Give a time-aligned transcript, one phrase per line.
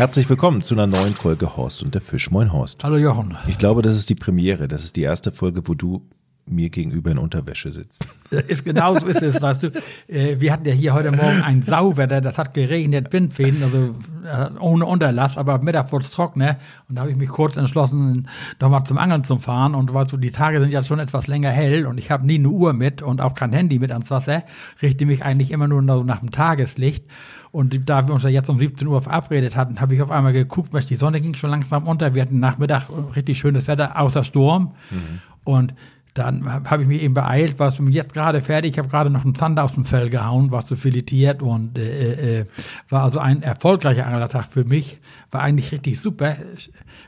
[0.00, 2.30] Herzlich willkommen zu einer neuen Folge Horst und der Fisch.
[2.30, 2.82] Moin Horst.
[2.84, 3.36] Hallo Jochen.
[3.48, 4.66] Ich glaube, das ist die Premiere.
[4.66, 6.08] Das ist die erste Folge, wo du
[6.50, 8.06] mir gegenüber in Unterwäsche sitzt.
[8.30, 9.68] Ist genau so ist es, weißt du.
[10.08, 13.94] Äh, wir hatten ja hier heute Morgen ein Sauwetter, das hat geregnet, Windfäden, also
[14.24, 18.28] äh, ohne Unterlass, aber Mittag wurde es trocken, Und da habe ich mich kurz entschlossen,
[18.60, 19.74] nochmal zum Angeln zu fahren.
[19.74, 22.38] Und weißt du, die Tage sind ja schon etwas länger hell und ich habe nie
[22.38, 24.44] eine Uhr mit und auch kein Handy mit ans Wasser,
[24.82, 27.04] richte mich eigentlich immer nur nach dem Tageslicht.
[27.52, 30.32] Und da wir uns ja jetzt um 17 Uhr verabredet hatten, habe ich auf einmal
[30.32, 32.14] geguckt, weil die Sonne ging schon langsam unter.
[32.14, 32.84] Wir hatten Nachmittag
[33.16, 34.74] richtig schönes Wetter, außer Sturm.
[34.90, 35.16] Mhm.
[35.42, 35.74] Und
[36.14, 38.72] dann habe ich mich eben beeilt, was jetzt gerade fertig.
[38.72, 42.40] Ich habe gerade noch einen Zander aus dem Fell gehauen, war so filetiert und äh,
[42.40, 42.44] äh,
[42.88, 44.98] war also ein erfolgreicher Anglertag für mich.
[45.32, 46.34] War eigentlich richtig super.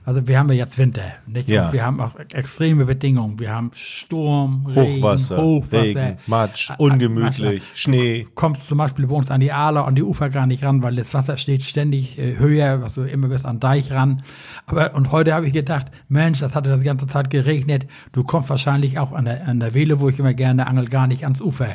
[0.05, 1.49] Also wir haben ja jetzt Winter, nicht?
[1.49, 1.67] Ja.
[1.67, 3.41] Und wir haben auch extreme Bedingungen.
[3.41, 8.23] Wir haben Sturm, Regen, Hochwasser, Hochwasser Regen, Matsch, ungemütlich, Matsch, Schnee.
[8.23, 10.85] Du kommst zum Beispiel bei uns an die Aale, an die Ufer gar nicht ran,
[10.85, 14.23] weil das Wasser steht ständig äh, höher, also immer bis an den Deich ran.
[14.67, 17.89] Aber und heute habe ich gedacht, Mensch, das hatte die ganze Zeit geregnet.
[18.13, 21.09] Du kommst wahrscheinlich auch an der, an der Wehle, wo ich immer gerne angel, gar
[21.09, 21.75] nicht ans Ufer.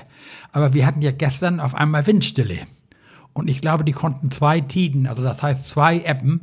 [0.53, 2.67] Aber wir hatten ja gestern auf einmal Windstille.
[3.37, 6.41] Und ich glaube, die konnten zwei Tiden, also das heißt zwei Ebben,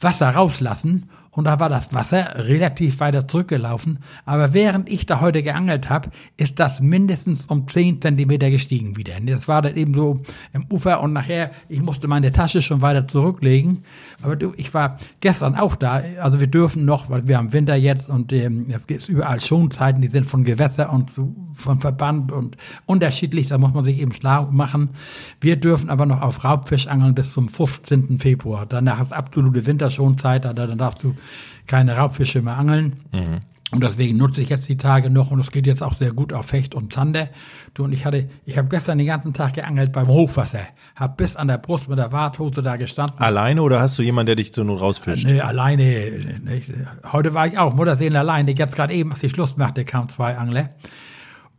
[0.00, 1.08] Wasser rauslassen
[1.38, 4.00] und da war das Wasser relativ weiter zurückgelaufen.
[4.24, 9.12] Aber während ich da heute geangelt habe, ist das mindestens um 10 Zentimeter gestiegen wieder.
[9.24, 10.20] Das war dann eben so
[10.52, 13.84] im Ufer und nachher, ich musste meine Tasche schon weiter zurücklegen.
[14.20, 16.02] Aber du, ich war gestern auch da.
[16.20, 20.02] Also wir dürfen noch, weil wir haben Winter jetzt und ähm, es gibt überall Schonzeiten,
[20.02, 23.46] die sind von Gewässer und zu, von Verband und unterschiedlich.
[23.46, 24.90] Da muss man sich eben schlau machen.
[25.40, 28.18] Wir dürfen aber noch auf Raubfisch angeln bis zum 15.
[28.18, 28.66] Februar.
[28.66, 30.44] Danach ist absolute Winterschonzeit.
[30.44, 31.14] Dann darfst du
[31.66, 32.96] keine Raubfische mehr angeln.
[33.12, 33.40] Mhm.
[33.70, 36.32] Und deswegen nutze ich jetzt die Tage noch und es geht jetzt auch sehr gut
[36.32, 37.28] auf Fecht und Zander.
[37.74, 40.60] Du und ich hatte, ich habe gestern den ganzen Tag geangelt beim Hochwasser,
[40.96, 43.18] hab bis an der Brust mit der Warthose da gestanden.
[43.18, 45.26] Alleine oder hast du jemanden, der dich so nun rausfischt?
[45.26, 46.40] Nee, alleine.
[46.42, 46.72] Nicht.
[47.12, 48.52] Heute war ich auch Muttersehen alleine.
[48.52, 50.70] Jetzt gerade eben, als ich Schluss machte, kamen zwei Angler.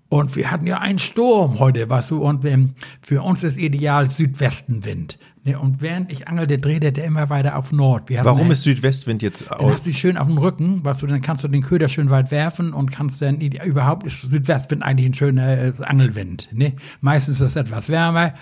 [0.10, 4.10] Und wir hatten ja einen Sturm heute, weißt du, und ähm, für uns ist ideal
[4.10, 5.20] Südwestenwind.
[5.46, 8.10] Ne, und während ich angelte, drehte der immer weiter auf Nord.
[8.24, 9.60] Warum eine, ist Südwestwind jetzt aus?
[9.60, 12.10] Dann hast du schön auf dem Rücken, weißt du, dann kannst du den Köder schön
[12.10, 16.50] weit werfen und kannst dann, überhaupt ist Südwestwind eigentlich ein schöner äh, Angelwind.
[16.52, 16.74] Ne?
[17.00, 18.34] Meistens ist es etwas wärmer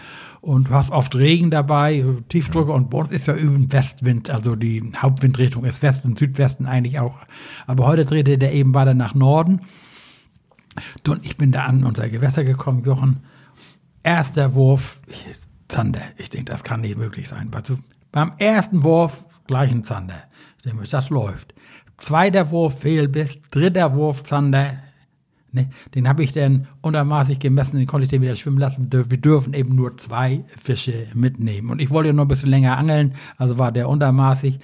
[0.42, 4.56] und du hast oft Regen dabei, Tiefdrücke und bei uns ist ja üben Westwind, also
[4.56, 7.18] die Hauptwindrichtung ist Westen, Südwesten eigentlich auch.
[7.68, 9.62] Aber heute drehte der eben weiter nach Norden
[11.08, 13.22] und ich bin da an unser Gewässer gekommen, Jochen.
[14.04, 15.26] Erster Wurf, ich,
[15.68, 16.02] Zander.
[16.18, 17.50] Ich denke, das kann nicht möglich sein.
[17.54, 17.78] Also,
[18.12, 20.24] beim ersten Wurf gleich ein Zander.
[20.58, 21.54] Ich denke, das läuft.
[21.98, 24.78] Zweiter Wurf Fehlbiss, dritter Wurf Zander.
[25.52, 28.92] Ne, den habe ich dann untermaßig gemessen, den konnte ich dann wieder schwimmen lassen.
[28.92, 31.70] Wir dürfen eben nur zwei Fische mitnehmen.
[31.70, 34.60] Und ich wollte noch ein bisschen länger angeln, also war der untermaßig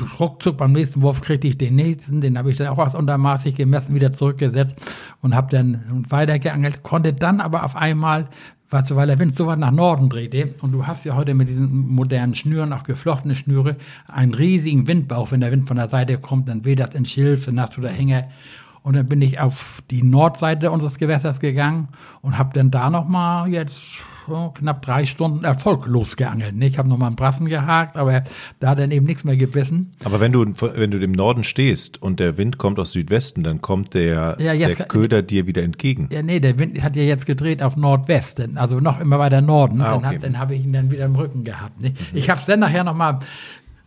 [0.00, 3.54] ruckzuck beim nächsten Wurf kriegte ich den nächsten, den habe ich dann auch als untermaßig
[3.54, 4.76] gemessen wieder zurückgesetzt
[5.22, 8.28] und habe dann weiter geangelt, konnte dann aber auf einmal,
[8.70, 11.48] du, weil der Wind so weit nach Norden drehte und du hast ja heute mit
[11.48, 13.76] diesen modernen Schnüren, auch geflochtene Schnüre,
[14.08, 17.44] einen riesigen Windbauch, wenn der Wind von der Seite kommt, dann weht das ins Schilf,
[17.44, 18.28] dann hast du da Hänger
[18.82, 21.88] und dann bin ich auf die Nordseite unseres Gewässers gegangen
[22.20, 23.80] und habe dann da nochmal jetzt
[24.54, 26.54] knapp drei Stunden erfolglos geangelt.
[26.60, 28.22] Ich habe nochmal einen Brassen gehakt, aber
[28.60, 29.92] da hat dann eben nichts mehr gebissen.
[30.04, 33.60] Aber wenn du, wenn du im Norden stehst und der Wind kommt aus Südwesten, dann
[33.60, 36.08] kommt der, ja, jetzt, der Köder dir wieder entgegen.
[36.12, 39.80] Ja, nee, der Wind hat ja jetzt gedreht auf Nordwesten, also noch immer weiter Norden.
[39.80, 40.18] Ah, okay.
[40.20, 41.80] Dann, dann habe ich ihn dann wieder im Rücken gehabt.
[41.80, 41.92] Mhm.
[42.12, 43.20] Ich habe es dann nachher nochmal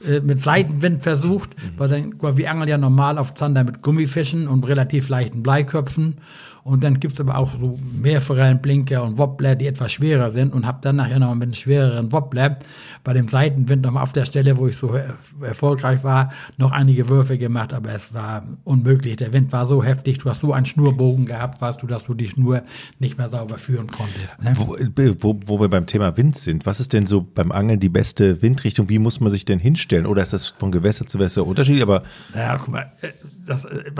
[0.05, 1.71] äh, mit Seitenwind versucht, mhm.
[1.77, 6.17] weil dann, wir angeln ja normal auf Zander mit Gummifischen und relativ leichten Bleiköpfen.
[6.67, 10.79] Und dann gibt's aber auch so Mehrforellenblinker und Wobbler, die etwas schwerer sind und habe
[10.81, 12.59] dann nachher noch mit einem schwereren Wobbler
[13.05, 14.99] bei dem Seitenwind nochmal auf der Stelle, wo ich so
[15.41, 19.15] erfolgreich war, noch einige Würfe gemacht, aber es war unmöglich.
[19.15, 22.13] Der Wind war so heftig, du hast so einen Schnurbogen gehabt, weißt du, dass du
[22.13, 22.63] die Schnur
[22.99, 24.43] nicht mehr sauber führen konntest.
[24.43, 24.51] Ne?
[24.57, 24.75] Wo,
[25.21, 28.41] wo, wo wir beim Thema Wind sind, was ist denn so beim Angeln die beste
[28.41, 28.89] Windrichtung?
[28.89, 30.05] Wie muss man sich denn hinstellen?
[30.05, 31.83] Oder ist das von Gewässer zu Gewässer unterschiedlich?
[31.83, 32.03] Aber
[32.35, 33.13] ja, guck mal, äh,
[33.45, 33.91] das, äh,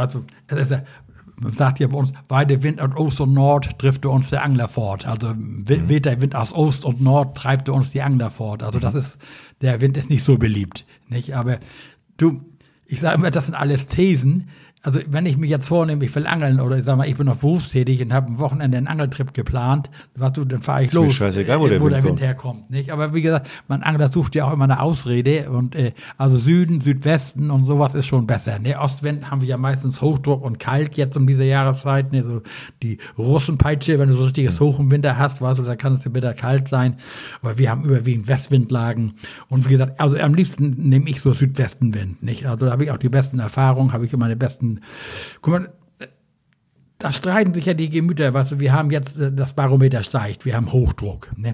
[0.47, 0.81] das ist ja
[1.51, 5.05] sagt ja bei uns, beide Wind aus Ost und Nord trifft uns der Angler fort.
[5.05, 5.65] Also mhm.
[5.67, 8.63] weht der Wind aus Ost und Nord, treibt uns die Angler fort.
[8.63, 8.99] Also das mhm.
[8.99, 9.17] ist,
[9.61, 11.35] der Wind ist nicht so beliebt, nicht?
[11.35, 11.59] Aber
[12.17, 12.41] du,
[12.85, 14.49] ich sage immer, das sind alles Thesen.
[14.87, 17.25] Also wenn ich mir jetzt vornehme, ich will angeln oder ich sag mal, ich bin
[17.25, 20.93] noch berufstätig und habe am Wochenende einen Angeltrip geplant, was du, dann fahre ich Ist
[20.93, 22.21] mir los, scheißegal, wo der wo Wind der Wind kommt.
[22.21, 22.69] herkommt.
[22.69, 22.91] Nicht?
[22.91, 26.79] Aber wie gesagt, mein Angler sucht ja auch immer eine Ausrede und äh, also Süden,
[26.79, 28.59] Südwesten und sowas ist schon besser.
[28.59, 28.79] Ne?
[28.79, 32.13] Ostwind haben wir ja meistens Hochdruck und kalt jetzt um diese Jahreszeit.
[32.13, 32.23] Ne?
[32.23, 32.41] So
[32.81, 36.05] die Russenpeitsche, wenn du so richtiges Hoch im Winter hast, weißt du, dann kann es
[36.05, 36.95] ja bitter kalt sein.
[37.41, 39.15] Aber wir haben überwiegend Westwindlagen.
[39.49, 42.23] Und wie gesagt, also am liebsten nehme ich so Südwestenwind.
[42.23, 42.45] Nicht?
[42.45, 44.76] Also da habe ich auch die besten Erfahrungen, habe ich immer die besten.
[45.41, 45.69] Guck mal,
[46.99, 50.45] da streiten sich ja die Gemüter, weißt du, wir haben jetzt, äh, das Barometer steigt,
[50.45, 51.29] wir haben Hochdruck.
[51.37, 51.53] Ne?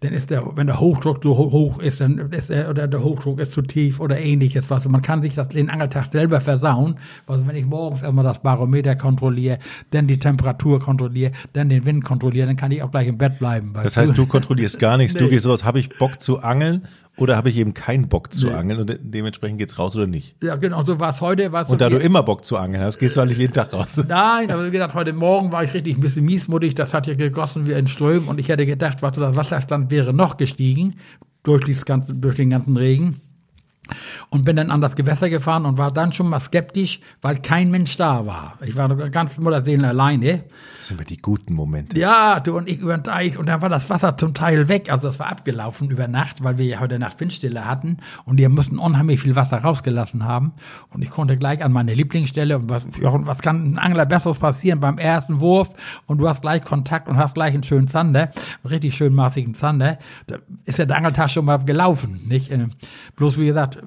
[0.00, 3.00] Dann ist der, wenn der Hochdruck so ho- hoch ist, dann ist der, oder der
[3.04, 6.40] Hochdruck ist zu tief oder ähnliches, weißt du, man kann sich das den Angeltag selber
[6.40, 6.96] versauen.
[7.28, 9.60] Also wenn ich morgens erstmal das Barometer kontrolliere,
[9.92, 13.38] dann die Temperatur kontrolliere, dann den Wind kontrolliere, dann kann ich auch gleich im Bett
[13.38, 13.72] bleiben.
[13.80, 15.14] Das heißt, du kontrollierst gar nichts.
[15.14, 15.30] Du Nee.
[15.30, 16.88] gehst raus, habe ich Bock zu angeln
[17.20, 18.54] oder habe ich eben keinen Bock zu Nee.
[18.54, 20.34] angeln und de dementsprechend geht's raus oder nicht.
[20.42, 21.52] Ja, genau, so war es heute.
[21.52, 24.02] Weißt Und da du immer Bock zu angeln hast, gehst du eigentlich jeden Tag raus.
[24.08, 26.74] Nein, aber wie gesagt, heute Morgen war ich richtig ein bisschen miesmutig.
[26.74, 30.12] Das hat ja gegossen wie ein Ström und ich hätte gedacht, was der Wasserstand wäre
[30.12, 30.96] noch gestiegen
[31.42, 33.20] durch, ganze, durch den ganzen Regen.
[34.28, 37.70] Und bin dann an das Gewässer gefahren und war dann schon mal skeptisch, weil kein
[37.70, 38.58] Mensch da war.
[38.64, 40.44] Ich war ganz Mutterseelen alleine.
[40.76, 41.98] Das sind immer die guten Momente.
[41.98, 44.90] Ja, du und ich über den Deich und da war das Wasser zum Teil weg.
[44.90, 48.48] Also das war abgelaufen über Nacht, weil wir ja heute Nacht Windstille hatten und die
[48.48, 50.52] mussten unheimlich viel Wasser rausgelassen haben.
[50.90, 54.38] Und ich konnte gleich an meine Lieblingsstelle und was, Jochen, was kann ein Angler Besseres
[54.38, 55.74] passieren beim ersten Wurf
[56.06, 59.54] und du hast gleich Kontakt und hast gleich einen schönen Zander, einen richtig schön maßigen
[59.54, 59.98] Zander.
[60.26, 62.50] Da ist ja der Angeltag schon mal gelaufen, nicht?
[62.50, 62.68] Äh,
[63.16, 63.78] Bloß wie gesagt,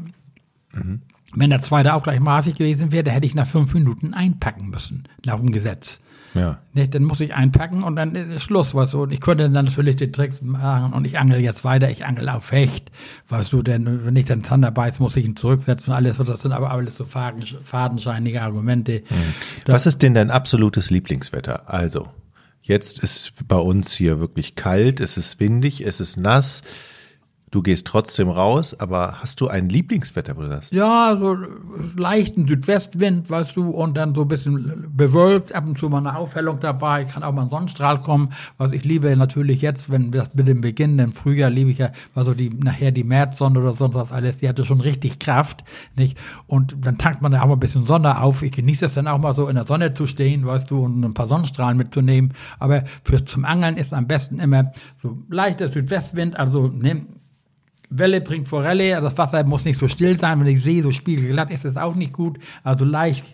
[1.36, 5.04] wenn der zweite auch gleich maßig gewesen wäre, hätte ich nach fünf Minuten einpacken müssen,
[5.26, 6.00] nach dem Gesetz.
[6.36, 6.58] Ja.
[6.74, 9.04] Nicht, dann muss ich einpacken und dann ist Schluss, weißt du.
[9.04, 12.28] Und ich könnte dann natürlich die Tricks machen und ich angel jetzt weiter, ich angel
[12.28, 12.92] auf Hecht,
[13.30, 16.42] weißt du, denn wenn ich dann Zander beiß, muss ich ihn zurücksetzen und alles, das
[16.42, 19.04] sind aber alles so faden, fadenscheinige Argumente.
[19.66, 21.70] Das- Was ist denn dein absolutes Lieblingswetter?
[21.72, 22.08] Also,
[22.64, 26.64] jetzt ist bei uns hier wirklich kalt, es ist windig, es ist nass.
[27.54, 30.72] Du gehst trotzdem raus, aber hast du ein Lieblingswetter, wo du sagst?
[30.72, 31.38] Ja, so
[31.96, 36.18] leichten Südwestwind, weißt du, und dann so ein bisschen bewölkt, ab und zu mal eine
[36.18, 38.34] Aufhellung dabei, kann auch mal ein Sonnenstrahl kommen.
[38.58, 41.92] Was ich liebe natürlich jetzt, wenn das mit dem Beginn, im Frühjahr liebe ich ja,
[42.16, 45.64] also die, nachher die Märzsonne oder sonst was alles, die hatte schon richtig Kraft,
[45.96, 46.18] nicht?
[46.48, 48.42] Und dann tankt man da auch mal ein bisschen Sonne auf.
[48.42, 51.04] Ich genieße es dann auch mal so in der Sonne zu stehen, weißt du, und
[51.04, 52.34] ein paar Sonnenstrahlen mitzunehmen.
[52.58, 57.06] Aber fürs zum Angeln ist am besten immer so leichter Südwestwind, also, ne,
[57.98, 60.92] Welle bringt Forelle, also das Wasser muss nicht so still sein, wenn die See so
[60.92, 62.40] spiegelglatt ist, ist auch nicht gut.
[62.64, 63.26] Also leicht,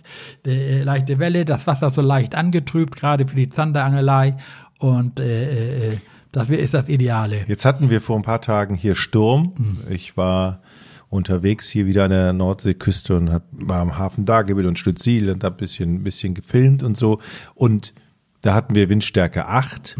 [0.45, 4.37] äh, leichte Welle, das Wasser so leicht angetrübt, gerade für die Zanderangelei.
[4.79, 5.97] Und äh, äh,
[6.31, 7.45] das ist das Ideale.
[7.47, 9.53] Jetzt hatten wir vor ein paar Tagen hier Sturm.
[9.89, 10.61] Ich war
[11.09, 15.43] unterwegs hier wieder an der Nordseeküste und hab, war am Hafen Dagebüll und Stützil und
[15.43, 17.19] hab ein bisschen, bisschen gefilmt und so.
[17.55, 17.93] Und
[18.41, 19.97] da hatten wir Windstärke 8.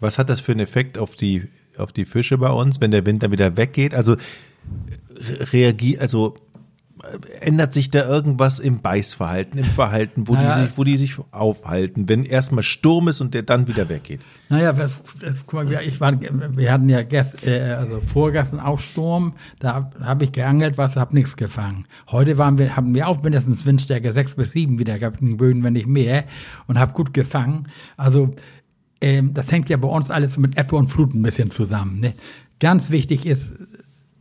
[0.00, 1.48] Was hat das für einen Effekt auf die,
[1.78, 3.94] auf die Fische bei uns, wenn der Wind dann wieder weggeht?
[3.94, 4.16] Also
[5.52, 6.34] reagiert, also
[7.40, 10.54] ändert sich da irgendwas im Beißverhalten, im Verhalten, wo, Naja.
[10.56, 14.20] die sich, wo die sich aufhalten, wenn erstmal Sturm ist und der dann wieder weggeht?
[14.50, 18.60] Naja, das, das, guck mal, wir- ich war, wir hatten ja gest, äh, also vorgestern
[18.60, 21.86] auch Sturm, da habe ich geangelt, was, habe nichts gefangen.
[22.12, 25.64] Heute waren wir, haben wir auch mindestens Windstärke 6 bis 7 wieder gehabt, in Böden,
[25.64, 26.22] wenn nicht mehr,
[26.68, 27.66] und habe gut gefangen.
[27.96, 28.32] Also
[29.02, 32.00] ähm, das hängt ja bei uns alles mit Ebbe und Flut ein bisschen zusammen.
[32.00, 32.14] Ne?
[32.60, 33.52] Ganz wichtig ist,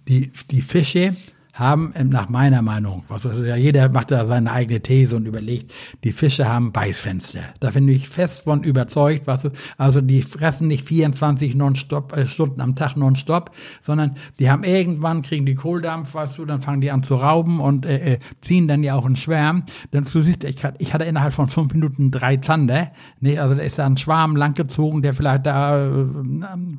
[0.07, 1.15] die, die Fische
[1.53, 5.15] haben, ähm, nach meiner Meinung, was was ist ja, jeder macht da seine eigene These
[5.15, 5.71] und überlegt,
[6.03, 7.41] die Fische haben Beißfenster.
[7.59, 12.27] Da bin ich fest von überzeugt, was du, also die fressen nicht 24 nonstop, äh,
[12.27, 16.81] Stunden am Tag nonstop, sondern die haben irgendwann, kriegen die Kohldampf, weißt du, dann fangen
[16.81, 19.63] die an zu rauben und äh, äh, ziehen dann ja auch einen Schwärm.
[19.91, 23.39] Dann du siehst, ich, ich hatte innerhalb von fünf Minuten drei Zander, ne?
[23.39, 26.05] also da ist da ein Schwarm langgezogen, der vielleicht da äh,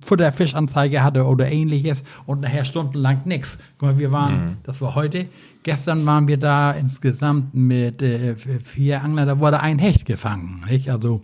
[0.05, 3.59] Futterfischanzeige hatte oder ähnliches und nachher stundenlang nix.
[3.79, 5.27] Guck mal, wir waren, das war heute,
[5.63, 10.91] gestern waren wir da insgesamt mit äh, vier Anglern, da wurde ein Hecht gefangen, nicht?
[10.91, 11.23] Also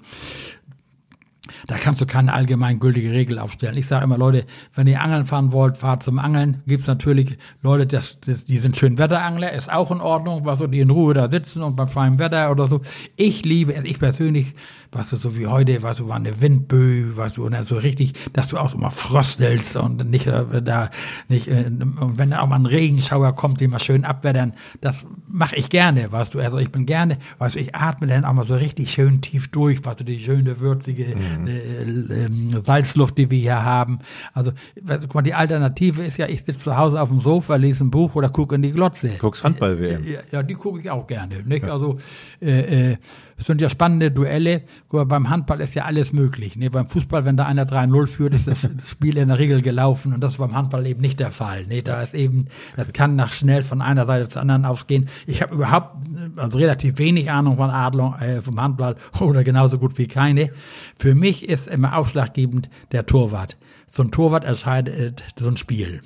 [1.66, 3.76] da kannst du keine allgemeingültige Regel aufstellen.
[3.76, 6.62] Ich sage immer, Leute, wenn ihr angeln fahren wollt, fahrt zum Angeln.
[6.66, 10.66] Gibt's natürlich Leute, das, das, die sind schön Wetterangler, ist auch in Ordnung, was so
[10.66, 12.80] die in Ruhe da sitzen und beim freien Wetter oder so.
[13.16, 14.54] Ich liebe es, ich persönlich,
[14.92, 17.76] was du so wie heute, was du war eine Windböe, was du und dann so
[17.76, 20.90] richtig, dass du auch so mal frostelst und nicht äh, da
[21.28, 25.04] nicht äh, und wenn da auch mal ein Regenschauer kommt, den mal schön abwettern, das
[25.28, 26.40] mache ich gerne, weißt du.
[26.40, 29.48] Also ich bin gerne, weißt du, ich atme dann auch mal so richtig schön tief
[29.48, 32.28] durch, weißt du, die schöne würzige äh, äh,
[32.62, 33.98] Salzluft, die wir hier haben.
[34.32, 34.52] Also,
[34.86, 37.84] also guck mal, die Alternative ist ja, ich sitze zu Hause auf dem Sofa, lese
[37.84, 39.10] ein Buch oder gucke in die Glotze.
[39.18, 40.04] Guckst Handball-WM.
[40.04, 41.42] Ja, ja, die gucke ich auch gerne.
[41.44, 41.64] Nicht?
[41.64, 41.96] Also
[42.40, 42.96] äh, äh,
[43.36, 44.62] es sind ja spannende Duelle.
[44.88, 46.56] Guck mal, beim Handball ist ja alles möglich.
[46.56, 46.70] Ne?
[46.70, 48.58] Beim Fußball, wenn da einer 3-0 führt, ist das
[48.88, 51.66] Spiel in der Regel gelaufen und das ist beim Handball eben nicht der Fall.
[51.66, 51.82] Ne?
[51.82, 55.08] Da ist eben, das kann nach schnell von einer Seite zur anderen ausgehen.
[55.26, 55.96] Ich habe überhaupt
[56.36, 60.50] also relativ wenig Ahnung von Adlung, äh, vom Handball oder genauso gut wie keine.
[60.96, 63.56] Für mich ist immer ausschlaggebend der Torwart.
[63.90, 66.02] So ein Torwart entscheidet so ein Spiel.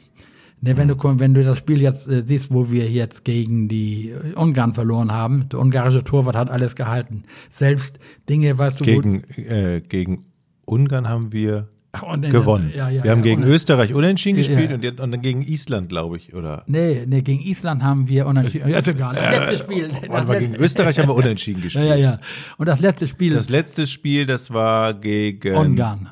[0.65, 4.15] Ne, wenn, du, wenn du das Spiel jetzt äh, siehst, wo wir jetzt gegen die
[4.37, 7.25] Ungarn verloren haben, der ungarische Torwart hat alles gehalten.
[7.51, 10.25] Selbst Dinge, weißt du, Gegen, äh, gegen
[10.65, 11.67] Ungarn haben wir
[12.01, 12.73] und gewonnen.
[12.75, 14.77] Ja, ja, wir haben ja, gegen Österreich unentschieden Ja, gespielt ja.
[14.77, 16.63] und, jetzt, und dann gegen Island, glaube ich, oder?
[16.69, 18.73] Nee, nee, gegen Island haben wir unentschieden.
[18.73, 19.25] Also gar nicht.
[19.25, 19.89] Das letzte Spiel.
[19.89, 21.87] Das Warte mal, gegen letzte, Österreich haben wir unentschieden ja, gespielt.
[21.89, 22.19] ja, ja.
[22.57, 26.11] Und das letzte Spiel Das letzte Spiel, das war gegen Ungarn.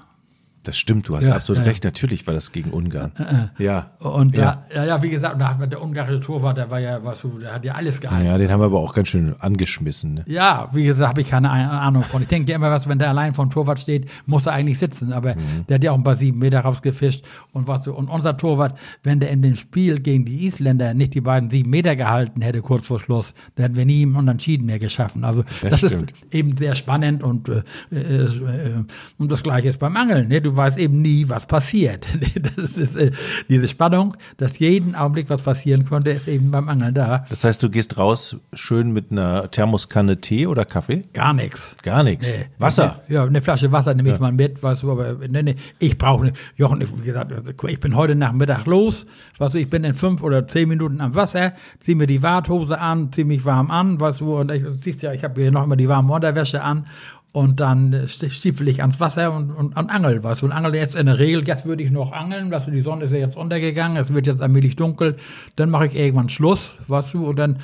[0.63, 1.85] Das stimmt, du hast Ja, absolut ja, recht.
[1.85, 3.13] Natürlich war das gegen Ungarn.
[3.59, 3.93] Ja.
[3.99, 4.63] Und ja.
[4.71, 7.75] da, ja, ja, wie gesagt, der ungarische Torwart, der war ja, was, der hat ja
[7.75, 8.27] alles gehalten.
[8.27, 10.15] ja, den haben wir aber auch ganz schön angeschmissen.
[10.15, 10.25] Ne?
[10.29, 12.21] Ja, wie gesagt, habe ich keine Ahnung von.
[12.23, 15.13] Ich denke immer, was, wenn der allein vom Torwart steht, muss er eigentlich sitzen.
[15.15, 15.67] Aber Mhm.
[15.69, 17.25] der hat ja auch ein paar sieben Meter rausgefischt.
[17.53, 21.15] Und was so, und unser Torwart, wenn der in dem Spiel gegen die Isländer nicht
[21.15, 24.67] die beiden sieben Meter gehalten hätte, kurz vor Schluss, dann hätten wir nie einen Unentschieden
[24.67, 25.25] mehr geschaffen.
[25.25, 26.11] Also das, stimmt.
[26.13, 27.63] ist eben sehr spannend und, äh,
[27.93, 28.85] äh, äh,
[29.19, 30.29] und das gleiche ist beim Angeln.
[30.29, 30.41] Ne?
[30.43, 32.07] Du weißt eben nie, was passiert.
[32.57, 33.11] Das ist, äh,
[33.49, 37.25] diese Spannung, dass jeden Augenblick was passieren konnte, ist eben beim Angeln da.
[37.29, 41.03] Das heißt, du gehst raus schön mit einer Thermoskanne Tee oder Kaffee?
[41.13, 41.77] Gar nichts.
[41.83, 42.27] Gar nichts.
[42.29, 42.47] Nee.
[42.59, 43.03] Wasser.
[43.09, 46.25] Ja, eine Flasche Wasser nehme ich mal mit, weißt du, aber nee, nee, ich brauche
[46.25, 46.37] nicht.
[46.57, 47.33] Jochen, wie gesagt,
[47.69, 49.07] ich bin heute Nachmittag los,
[49.39, 52.79] weißt du, ich bin in fünf oder zehn Minuten am Wasser, zieh mir die Warthose
[52.79, 55.51] an, zieh mich warm an, weißt du, und ich, du siehst ja, ich habe hier
[55.51, 56.87] noch immer die warme Unterwäsche an
[57.33, 60.75] und dann äh, st- stiefel ich ans Wasser und, und, und angel, du, und angel
[60.75, 63.19] jetzt in der Regel, jetzt würde ich noch angeln, weißt du, die Sonne ist ja
[63.19, 65.17] jetzt untergegangen, es wird jetzt allmählich dunkel,
[65.57, 67.59] dann mache ich irgendwann Schluss, weißt du, und dann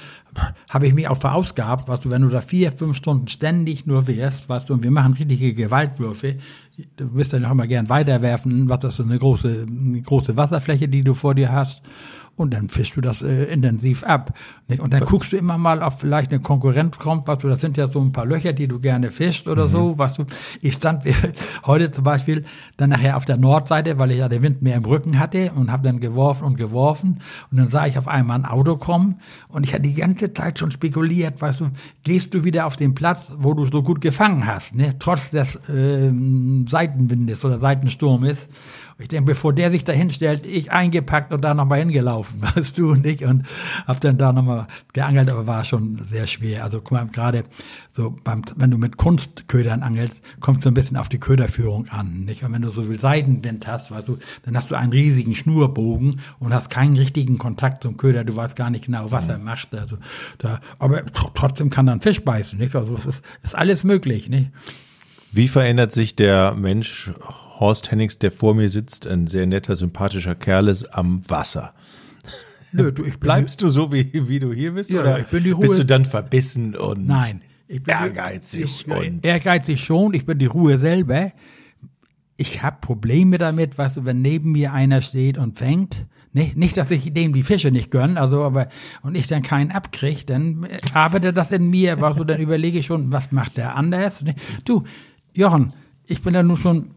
[0.70, 4.06] habe ich mich auch verausgabt, weißt du, wenn du da vier, fünf Stunden ständig nur
[4.06, 6.37] wärst, weißt du, und wir machen richtige Gewaltwürfe,
[6.96, 10.88] du wirst dann auch immer gern weiterwerfen, was das ist eine große, eine große Wasserfläche,
[10.88, 11.82] die du vor dir hast.
[12.37, 14.37] Und dann fischst du das äh, intensiv ab.
[14.69, 14.81] Nicht?
[14.81, 17.78] Und dann guckst du immer mal, ob vielleicht eine Konkurrenz kommt, was du, das sind
[17.78, 20.25] ja so ein paar Löcher, die du gerne fischst oder so, was du.
[20.61, 21.05] Ich stand
[21.66, 22.45] heute zum Beispiel
[22.76, 25.73] dann nachher auf der Nordseite, weil ich ja den Wind mehr im Rücken hatte und
[25.73, 27.21] habe dann geworfen und geworfen.
[27.50, 30.59] Und dann sah ich auf einmal ein Auto kommen und ich hatte die ganze Zeit
[30.59, 31.71] schon spekuliert, weißt du,
[32.02, 34.95] gehst du wieder auf den Platz, wo du so gut gefangen hast, ne?
[34.99, 38.49] trotz des ähm, Seitenwindes oder Seitensturmes.
[38.98, 42.94] Ich denke, bevor der sich da hinstellt, ich eingepackt und da nochmal hingelaufen, weißt du,
[42.94, 43.24] nicht?
[43.24, 43.44] Und
[43.86, 46.64] hab dann da nochmal geangelt, aber war schon sehr schwer.
[46.64, 47.42] Also guck mal, gerade
[47.92, 52.24] so beim, wenn du mit Kunstködern angelst, kommt so ein bisschen auf die Köderführung an,
[52.24, 52.42] nicht?
[52.42, 56.18] Und wenn du so viel Seitenwind hast, weißt du, dann hast du einen riesigen Schnurbogen
[56.38, 58.24] und hast keinen richtigen Kontakt zum Köder.
[58.24, 59.74] Du weißt gar nicht genau, was er macht.
[59.74, 59.98] Also
[60.38, 62.74] da, aber tr- trotzdem kann dann Fisch beißen, nicht?
[62.74, 64.50] Also es ist, ist alles möglich, nicht?
[65.32, 67.10] Wie verändert sich der Mensch
[67.58, 71.72] Horst Hennings, der vor mir sitzt, ein sehr netter, sympathischer Kerl ist, am Wasser?
[72.72, 74.90] Nö, du, Bleibst du so, wie, wie du hier bist?
[74.92, 77.42] Ja, oder ich bin die bist Ruhe- du dann verbissen und Nein.
[77.68, 78.84] Ich bin ehrgeizig?
[78.86, 81.32] Ich, und ehrgeizig schon, ich bin die Ruhe selber.
[82.36, 86.06] Ich habe Probleme damit, du, wenn neben mir einer steht und fängt.
[86.32, 88.68] Nicht, nicht, dass ich dem die Fische nicht gönn, also aber
[89.02, 92.78] und ich dann keinen abkrieg, dann äh, arbeitet das in mir, weißt du, dann überlege
[92.78, 94.22] ich schon, was macht der anders?
[94.66, 94.84] Du,
[95.32, 95.72] Jochen,
[96.04, 96.90] ich bin ja nun schon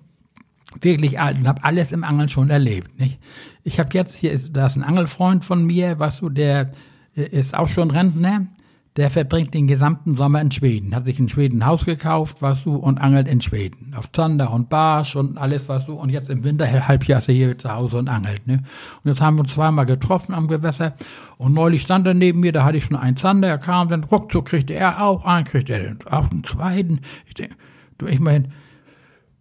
[0.81, 2.99] wirklich alt und habe alles im Angeln schon erlebt.
[2.99, 3.19] Nicht?
[3.63, 6.71] Ich habe jetzt hier ist da ist ein Angelfreund von mir, weißt du, der
[7.15, 8.47] äh, ist auch schon Rentner.
[8.95, 12.65] Der verbringt den gesamten Sommer in Schweden, hat sich in Schweden ein Haus gekauft, weißt
[12.65, 13.93] du, und angelt in Schweden.
[13.95, 17.35] Auf Zander und Barsch und alles, weißt du, und jetzt im Winter, Halbjahr ist er
[17.35, 18.63] hier zu Hause und angelt, ne.
[19.03, 20.95] Und jetzt haben wir uns zweimal getroffen am Gewässer
[21.37, 24.03] und neulich stand er neben mir, da hatte ich schon einen Zander, er kam, dann
[24.03, 26.99] ruckzuck kriegte er auch einen, kriegte er auch einen zweiten.
[27.27, 27.55] Ich denke,
[27.99, 28.51] du, ich mein,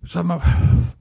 [0.02, 0.40] sag mal,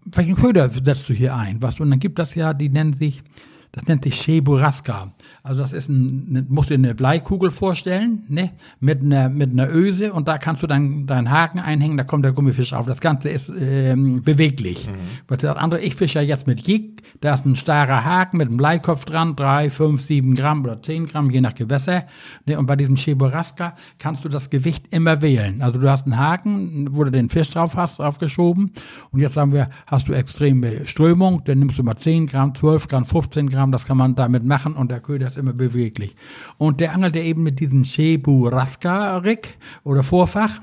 [0.06, 1.62] welchen Köder setzt du hier ein?
[1.62, 3.24] Was, und dann gibt das ja, die nennen sich,
[3.72, 5.14] das nennt sich Cheburaska.
[5.44, 8.52] Also das ist ein, ne- musst dir eine Bleikugel vorstellen, ne?
[8.80, 12.26] Mit einer, mit einer Öse und da kannst du dann deinen Haken einhängen, da kommt
[12.26, 12.86] der Gummifisch auf.
[12.86, 14.90] Das Ganze ist ähm, beweglich.
[15.28, 18.48] Was das andere, ich fische ja jetzt mit Jig, da ist ein starrer Haken mit
[18.48, 22.04] einem Bleikopf dran, drei, fünf, sieben Gramm oder zehn Gramm, je nach Gewässer.
[22.46, 22.60] Ne?
[22.60, 25.62] Und bei diesem Cheburaska kannst du das Gewicht immer wählen.
[25.62, 28.72] Also du hast einen Haken, wo du den Fisch drauf hast, draufgeschoben.
[29.12, 32.88] Und jetzt sagen wir, hast du extreme Strömung, dann nimmst du mal 10 Gramm, 12
[32.88, 36.16] Gramm, 15 Gramm, das kann man damit machen und der Köder ist immer beweglich.
[36.58, 40.62] Und der angelt ja eben mit diesem Cheburaska-Rig oder Vorfach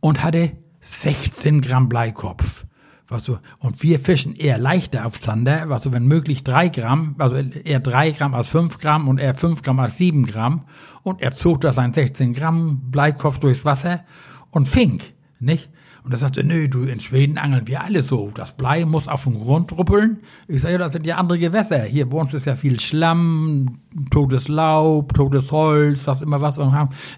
[0.00, 2.64] und hatte 16 Gramm Bleikopf.
[3.10, 7.14] Was so, und wir fischen eher leichter auf Zander, was so, wenn möglich drei Gramm,
[7.18, 10.66] also eher drei Gramm als fünf Gramm und eher fünf Gramm als sieben Gramm.
[11.02, 14.04] Und er zog da sein 16 Gramm Bleikopf durchs Wasser
[14.50, 15.00] und fing,
[15.40, 15.70] nicht?
[16.08, 18.30] Und er sagte, nö, du, in Schweden angeln wir alle so.
[18.34, 20.20] Das Blei muss auf den Grund ruppeln.
[20.46, 21.82] Ich sage, ja, das sind ja andere Gewässer.
[21.82, 26.58] Hier bei uns ist ja viel Schlamm, totes Laub, totes Holz, das immer was.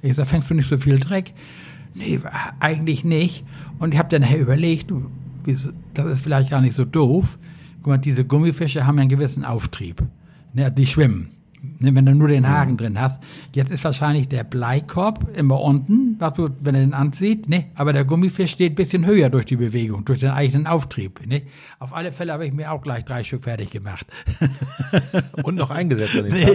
[0.02, 1.32] Ich sage, fängst du nicht so viel Dreck?
[1.94, 2.18] Nee,
[2.58, 3.44] eigentlich nicht.
[3.78, 4.92] Und ich habe dann überlegt,
[5.94, 7.38] das ist vielleicht gar nicht so doof.
[7.76, 10.02] Guck mal, diese Gummifische haben einen gewissen Auftrieb.
[10.52, 11.28] Ne, die schwimmen.
[11.82, 13.20] Ne, wenn du nur den Haken drin hast.
[13.54, 17.70] Jetzt ist wahrscheinlich der Bleikorb immer unten, was du, wenn er den ansieht, ne?
[17.74, 21.26] aber der Gummifisch steht ein bisschen höher durch die Bewegung, durch den eigenen Auftrieb.
[21.26, 21.40] Ne?
[21.78, 24.06] Auf alle Fälle habe ich mir auch gleich drei Stück fertig gemacht.
[25.42, 26.54] Und noch eingesetzt an nee,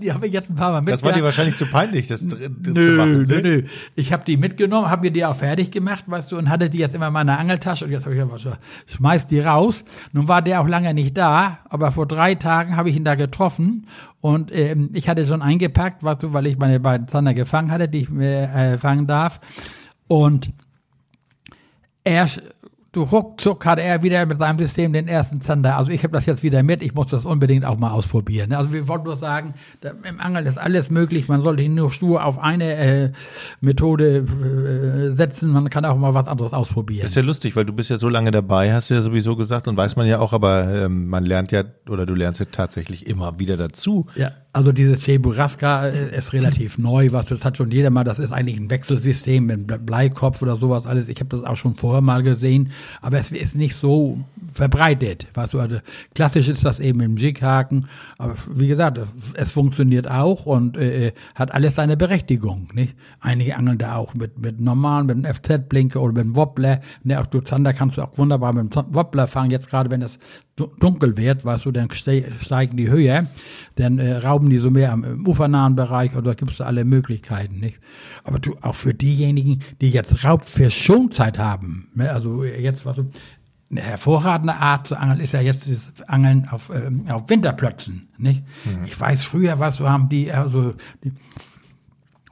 [0.00, 1.00] Die habe ich jetzt ein paar Mal mitgenommen.
[1.00, 3.22] Das war dir wahrscheinlich zu peinlich, das nö, zu machen.
[3.26, 3.62] Nö, nö.
[3.96, 6.78] Ich habe die mitgenommen, habe mir die auch fertig gemacht, weißt du, und hatte die
[6.78, 8.52] jetzt immer in meiner Angeltasche und jetzt habe ich gesagt, so,
[8.94, 9.84] schmeiß die raus.
[10.12, 13.16] Nun war der auch lange nicht da, aber vor drei Tagen habe ich ihn da
[13.16, 13.88] getroffen
[14.20, 17.88] und ähm, ich hatte schon eingepackt, weißt du, weil ich meine beiden Zander gefangen hatte,
[17.88, 19.40] die ich äh, fangen darf.
[20.08, 20.52] Und
[22.04, 22.28] er
[22.92, 25.76] du ruckzuck hat er wieder mit seinem System den ersten Zander.
[25.76, 28.52] Also ich habe das jetzt wieder mit, ich muss das unbedingt auch mal ausprobieren.
[28.52, 29.54] Also wir wollten nur sagen,
[30.02, 33.12] im Angeln ist alles möglich, man sollte nur stur auf eine äh,
[33.60, 37.04] Methode äh, setzen, man kann auch mal was anderes ausprobieren.
[37.04, 39.68] ist ja lustig, weil du bist ja so lange dabei, hast du ja sowieso gesagt
[39.68, 43.06] und weiß man ja auch, aber ähm, man lernt ja, oder du lernst ja tatsächlich
[43.06, 44.06] immer wieder dazu.
[44.16, 44.32] Ja.
[44.52, 48.02] Also dieses Cheburaska äh, ist relativ neu, was das hat schon jeder mal.
[48.02, 51.06] Das ist eigentlich ein Wechselsystem mit Bleikopf oder sowas alles.
[51.06, 54.18] Ich habe das auch schon vorher mal gesehen, aber es ist nicht so
[54.52, 55.28] verbreitet.
[55.34, 55.76] Was also
[56.16, 57.86] klassisch ist das eben im Jighaken,
[58.18, 58.98] aber wie gesagt,
[59.34, 62.68] es funktioniert auch und äh, äh hat alles seine Berechtigung.
[62.74, 62.96] Nicht?
[63.20, 66.80] Einige angeln da auch mit mit normalen, mit einem FZ-Blinker oder mit einem Wobbler.
[67.04, 69.52] Ne, auch du Zander kannst du auch wunderbar mit einem Wobbler fangen.
[69.52, 70.18] Jetzt gerade wenn es
[70.56, 73.26] dunkel wird, weißt du, dann steigen die höher,
[73.76, 74.16] dann äh,
[74.48, 77.78] die so mehr am im ufernahen Bereich oder gibt es alle Möglichkeiten, nicht?
[78.24, 82.98] Aber du, auch für diejenigen, die jetzt Raubfischschonzeit haben, ne, also jetzt, was
[83.70, 88.42] eine hervorragende Art zu angeln ist ja jetzt das Angeln auf, ähm, auf Winterplötzen, nicht?
[88.64, 88.84] Mhm.
[88.84, 91.12] Ich weiß, früher was so haben die, also, die,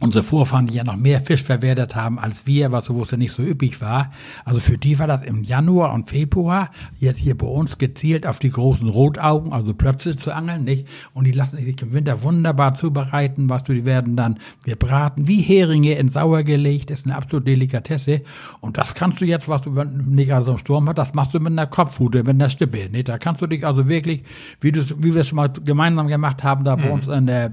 [0.00, 3.10] unsere Vorfahren, die ja noch mehr Fisch verwertet haben als wir, was so, wo es
[3.10, 4.12] ja nicht so üppig war.
[4.44, 8.38] Also für die war das im Januar und Februar jetzt hier bei uns gezielt auf
[8.38, 10.86] die großen Rotaugen, also Plötze zu angeln, nicht?
[11.14, 15.40] Und die lassen sich im Winter wunderbar zubereiten, was du, die werden dann gebraten, wie
[15.40, 18.22] Heringe in Sauer gelegt, ist eine absolute Delikatesse.
[18.60, 21.40] Und das kannst du jetzt, was du nicht also im Sturm hast, das machst du
[21.40, 23.08] mit einer Kopfhute, mit einer Stippe, nicht?
[23.08, 24.22] Da kannst du dich also wirklich,
[24.60, 26.92] wie du, wie wir es mal gemeinsam gemacht haben, da bei mhm.
[26.92, 27.50] uns in der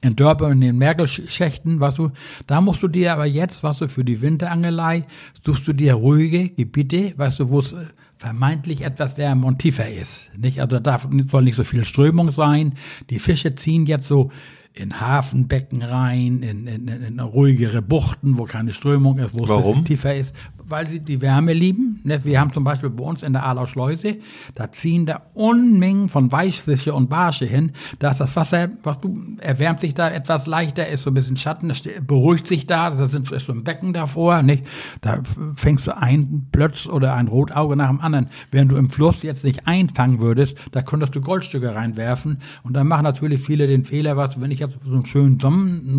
[0.00, 2.10] in Dörper in den Merkelschächten, was du,
[2.46, 5.06] da musst du dir aber jetzt, was du für die Winterangelei,
[5.44, 7.84] suchst du dir ruhige Gebiete, weißt du, wo es äh,
[8.18, 10.30] vermeintlich etwas wärmer und tiefer ist.
[10.36, 10.60] Nicht?
[10.60, 12.74] Also da soll nicht so viel Strömung sein.
[13.08, 14.30] Die Fische ziehen jetzt so
[14.72, 19.62] in Hafenbecken rein, in, in, in ruhigere Buchten, wo keine Strömung ist, wo es ein
[19.62, 20.34] bisschen tiefer ist
[20.70, 22.00] weil sie die Wärme lieben.
[22.04, 24.16] Ne, wir haben zum Beispiel bei uns in der Alau Schleuse,
[24.54, 27.72] da ziehen da Unmengen von Weißfische und Barsche hin.
[27.98, 31.36] Da ist das Wasser, was du, erwärmt sich da etwas leichter, ist so ein bisschen
[31.36, 31.72] Schatten,
[32.06, 34.64] beruhigt sich da, da sind, ist so ein Becken davor, nicht?
[35.00, 35.20] Da
[35.54, 38.26] fängst du ein Plötz oder ein Rotauge nach dem anderen.
[38.50, 42.40] Während du im Fluss jetzt nicht einfangen würdest, da könntest du Goldstücke reinwerfen.
[42.62, 45.40] Und dann machen natürlich viele den Fehler, was, wenn ich jetzt so einen schönen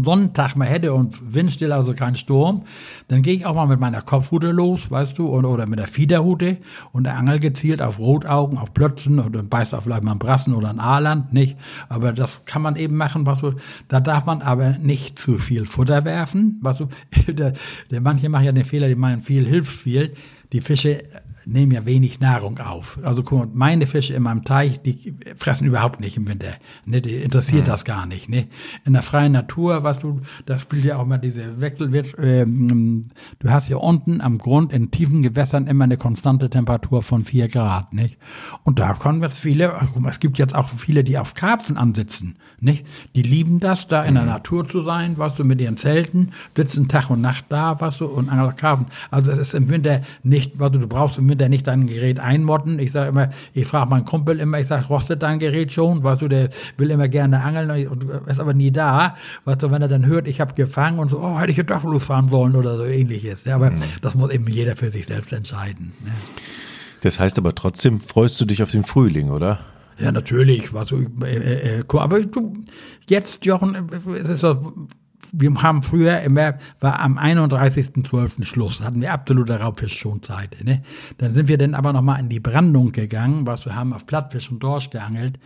[0.04, 2.63] Sonnentag mal hätte und windstill, also kein Sturm,
[3.08, 5.88] dann gehe ich auch mal mit meiner Kopfrute los weißt du, oder, oder mit der
[5.88, 6.58] Fiederrute
[6.91, 10.54] und der Angel gezielt auf Rotaugen, auf Plötzen oder beißt auf vielleicht mal einen Brassen
[10.54, 11.58] oder ein Aaland, nicht?
[11.89, 13.54] Aber das kann man eben machen, was du,
[13.88, 16.88] da darf man aber nicht zu viel Futter werfen, was du,
[17.28, 17.54] der,
[17.89, 20.13] der, manche machen ja den Fehler, die meinen, viel hilft viel.
[20.52, 21.04] Die Fische
[21.46, 23.00] nehmen ja wenig Nahrung auf.
[23.04, 26.54] Also guck mal, meine Fische in meinem Teich, die fressen überhaupt nicht im Winter.
[26.86, 27.70] Ne, die interessiert mhm.
[27.70, 28.30] das gar nicht.
[28.30, 28.48] Ne?
[28.86, 32.16] In der freien Natur, was du, da spielt ja auch mal diese Wechselwirt.
[32.20, 33.04] Ähm,
[33.40, 37.48] du hast ja unten am Grund in tiefen Gewässern immer eine konstante Temperatur von vier
[37.48, 37.94] Grad.
[37.94, 38.18] Nicht?
[38.64, 39.74] Und da kommen jetzt viele,
[40.08, 42.36] es gibt jetzt auch viele, die auf Karpfen ansitzen.
[42.60, 42.86] Nicht?
[43.16, 44.30] Die lieben das, da in der mhm.
[44.30, 48.06] Natur zu sein, was du mit ihren Zelten, sitzen Tag und Nacht da, was du,
[48.06, 48.88] und angeln Karpfen.
[49.10, 52.20] Also es ist im Winter nicht, was du, du brauchst im Winter nicht dein Gerät
[52.20, 52.80] einmotten.
[52.80, 56.04] Ich sage immer, ich frage meinen Kumpel immer, ich sage, rostet dein Gerät schon?
[56.04, 59.16] Weißt du, der will immer gerne angeln und ist aber nie da.
[59.46, 61.64] Weißt du, wenn er dann hört, ich habe gefangen und so, oh, hätte ich ja
[61.64, 63.46] doch losfahren sollen oder so ähnliches.
[63.46, 63.80] Ja, aber mhm.
[64.02, 65.94] das muss eben jeder für sich selbst entscheiden.
[66.04, 66.12] Ne?
[67.02, 69.60] Das heißt aber trotzdem freust du dich auf den Frühling, oder?
[70.00, 70.74] Ja, natürlich.
[70.74, 72.54] Was, äh, äh, äh aber du,
[73.08, 74.58] jetzt, Jochen, ist das
[75.34, 78.44] wir haben früher immer, war am 31.12.
[78.44, 80.58] Schluss, hatten wir absolute Raubfischschonzeit.
[80.63, 80.84] Ne?
[81.17, 84.52] Dann sind wir dann aber nochmal in die Brandung gegangen, was wir haben auf Plattfisch
[84.52, 85.39] und Dorsch geangelt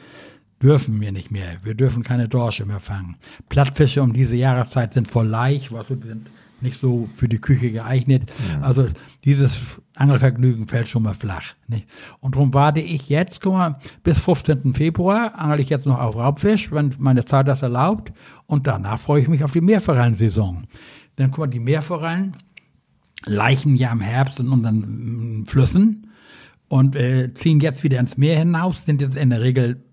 [0.61, 1.57] dürfen wir nicht mehr.
[1.63, 3.17] Wir dürfen keine Dorsche mehr fangen.
[3.49, 6.05] Plattfische um diese Jahreszeit sind voll leicht, was sind
[6.61, 8.31] nicht so für die Küche geeignet.
[8.51, 8.61] Ja.
[8.61, 8.87] Also
[9.23, 9.59] dieses
[9.95, 11.53] Angelvergnügen fällt schon mal flach.
[11.67, 11.87] Nicht?
[12.19, 14.73] Und darum warte ich jetzt, guck mal, bis 15.
[14.73, 18.11] Februar angel ich jetzt noch auf Raubfisch, wenn meine Zeit das erlaubt.
[18.45, 20.65] Und danach freue ich mich auf die Meerforellensaison.
[21.15, 22.33] Dann guck mal, die Meerforellen
[23.25, 26.07] leichen ja im Herbst in unseren mm, Flüssen
[26.67, 29.83] und äh, ziehen jetzt wieder ins Meer hinaus, sind jetzt in der Regel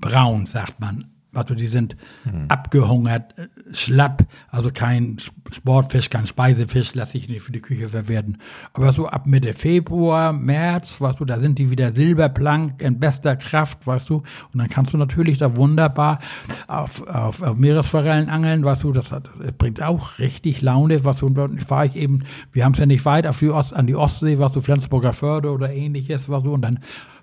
[0.00, 1.09] braun, sagt man.
[1.32, 2.46] Also die sind mhm.
[2.48, 5.16] abgehungert, äh, schlapp, also kein
[5.52, 8.38] Sportfisch, kein Speisefisch, lasse ich nicht für die Küche verwerten.
[8.72, 13.36] Aber so ab Mitte Februar, März, weißt du, da sind die wieder silberplank in bester
[13.36, 14.16] Kraft, weißt du.
[14.52, 16.18] Und dann kannst du natürlich da wunderbar
[16.66, 19.22] auf, auf, auf Meeresforellen angeln, weißt du, das, das
[19.56, 22.86] bringt auch richtig Laune, was du, und dann fahre ich eben, wir haben es ja
[22.86, 26.42] nicht weit auf die Ost, an die Ostsee, was du, Flensburger Förde oder ähnliches, was
[26.42, 26.80] du, und dann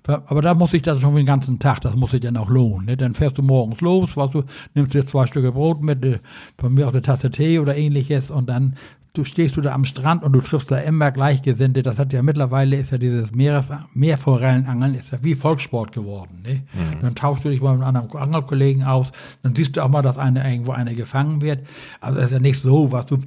[0.08, 2.86] aber da muss ich das schon den ganzen Tag, das muss sich dann auch lohnen.
[2.86, 2.96] Ne?
[2.96, 4.42] Dann fährst du morgens los, was du,
[4.74, 6.18] nimmst dir zwei Stücke Brot mit, äh,
[6.58, 8.74] von mir aus eine Tasse Tee oder ähnliches und dann
[9.12, 11.82] du stehst du da am Strand und du triffst da immer Gleichgesinnte.
[11.82, 16.42] Das hat ja mittlerweile ist ja dieses Meeres, Meerforellenangeln ist ja wie Volkssport geworden.
[16.46, 16.62] Ne?
[16.72, 17.00] Mhm.
[17.02, 20.02] Dann tauschst du dich mal mit einem anderen Angelkollegen aus, dann siehst du auch mal,
[20.02, 21.66] dass eine irgendwo eine gefangen wird.
[22.00, 23.18] Also es ist ja nicht so, was du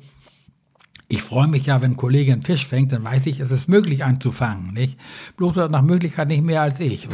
[1.12, 3.67] ich freue mich ja, wenn ein Kollege einen Fisch fängt, dann weiß ich, es ist
[3.67, 4.97] möglich einzufangen, nicht?
[5.36, 7.10] Bloß nach Möglichkeit nicht mehr als ich.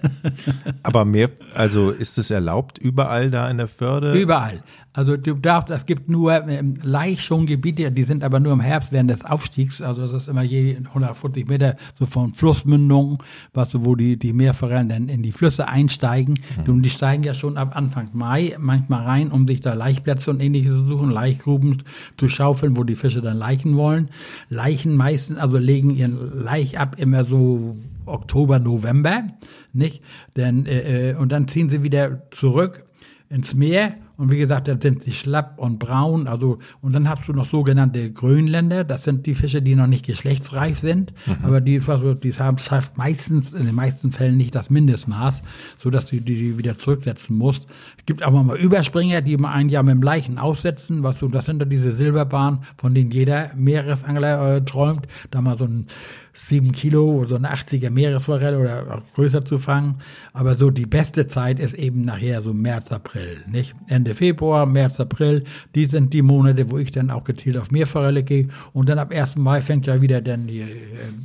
[0.82, 4.12] Aber mehr, also ist es erlaubt überall da in der Förde?
[4.12, 4.62] Überall.
[4.96, 9.10] Also du darfst, es gibt nur ähm, Laichschongebiete, die sind aber nur im Herbst während
[9.10, 9.82] des Aufstiegs.
[9.82, 13.18] Also das ist immer je 140 Meter so von Flussmündungen,
[13.52, 16.38] was wo die die Meerforellen dann in die Flüsse einsteigen.
[16.64, 16.72] Mhm.
[16.72, 20.40] Und die steigen ja schon ab Anfang Mai manchmal rein, um sich da Laichplätze und
[20.40, 21.82] ähnliches zu suchen, Laichgruben
[22.16, 24.10] zu schaufeln, wo die Fische dann Leichen wollen.
[24.48, 27.74] Leichen meistens, also legen ihren Laich ab immer so
[28.06, 29.24] Oktober, November,
[29.72, 30.02] nicht?
[30.36, 32.84] Denn äh, äh und dann ziehen sie wieder zurück
[33.28, 36.28] ins Meer und wie gesagt, dann sind sie schlapp und braun.
[36.28, 38.84] Also, und dann hast du noch sogenannte Grönländer.
[38.84, 41.12] Das sind die Fische, die noch nicht geschlechtsreif sind.
[41.26, 41.36] Mhm.
[41.42, 45.42] Aber die, also, die haben schafft meistens, in den meisten Fällen nicht das Mindestmaß,
[45.78, 47.66] so dass du die wieder zurücksetzen musst.
[47.98, 51.02] Es gibt aber mal Überspringer, die mal ein Jahr mit dem Leichen aussetzen.
[51.02, 55.08] Was du, das sind dann diese Silberbahnen, von denen jeder Meeresangler äh, träumt.
[55.32, 55.86] Da mal so ein
[56.34, 59.98] sieben Kilo, so eine 80er Meeresforelle oder größer zu fangen.
[60.32, 63.74] Aber so die beste Zeit ist eben nachher so März, April, nicht?
[63.86, 65.44] Ende Februar, März, April,
[65.76, 68.48] die sind die Monate, wo ich dann auch gezielt auf Meerforelle gehe.
[68.72, 69.36] Und dann ab 1.
[69.36, 70.66] Mai fängt ja wieder dann die äh,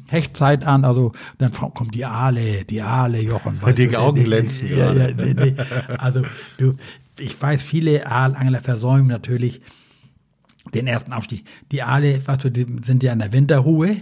[0.08, 3.60] Hechtzeit an, also dann kommt die Aale, die Aale, Jochen.
[3.76, 4.70] Die du, Augen glänzen.
[4.70, 5.56] Ja, ja, nee, nee.
[5.98, 6.22] Also
[6.58, 6.76] du,
[7.20, 9.62] ich weiß, viele Aalangler versäumen natürlich
[10.76, 11.46] den ersten Aufstieg.
[11.72, 13.96] Die Aale, weißt du, die sind ja in der Winterruhe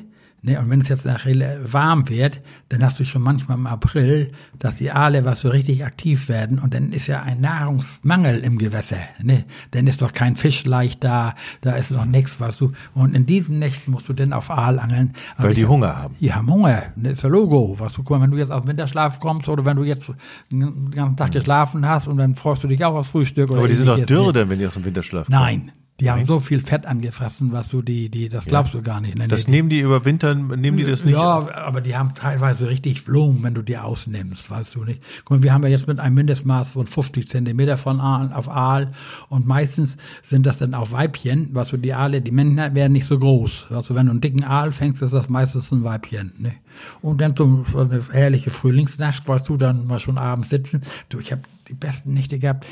[0.47, 4.31] Ne, und wenn es jetzt nachher warm wird, dann hast du schon manchmal im April,
[4.59, 8.57] dass die Aale was so richtig aktiv werden und dann ist ja ein Nahrungsmangel im
[8.57, 8.95] Gewässer.
[9.21, 9.43] Ne?
[9.71, 12.71] Dann ist doch kein Fisch leicht da, da ist noch nichts, was du.
[12.93, 15.15] Und in diesen Nächten musst du dann auf Aal angeln.
[15.37, 16.15] Weil die Hunger haben.
[16.21, 17.75] Die haben Hunger, das ist ja Logo.
[17.77, 20.09] Was du, guck mal, wenn du jetzt aus dem Winterschlaf kommst oder wenn du jetzt
[20.49, 23.51] den ganzen Tag geschlafen hast und dann freust du dich auch aufs Frühstück.
[23.51, 25.37] Aber die sind doch dürr, dann, wenn die aus dem Winterschlaf kommen.
[25.37, 28.79] Nein, die haben so viel Fett angefressen, was du die, die, das glaubst ja.
[28.79, 29.17] du gar nicht.
[29.17, 29.27] Ne?
[29.27, 31.15] Das die, nehmen die über Winter, nehmen die das nicht?
[31.15, 35.01] Ja, aber die haben teilweise richtig Blumen, wenn du die ausnimmst, weißt du nicht.
[35.25, 38.47] Guck mal, wir haben ja jetzt mit einem Mindestmaß von 50 Zentimeter von Aal auf
[38.47, 38.91] Aal
[39.29, 43.07] und meistens sind das dann auch Weibchen, was du die Aale, die Männer werden nicht
[43.07, 43.67] so groß.
[43.71, 46.31] Also wenn du einen dicken Aal fängst, ist das meistens ein Weibchen.
[46.37, 46.53] Ne?
[47.01, 50.81] Und dann so eine herrliche Frühlingsnacht, weißt du, dann mal schon abends sitzen.
[51.09, 52.67] Du, ich habe die besten Nächte gehabt.